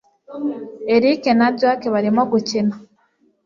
[0.93, 2.75] erick na jack barimo gukina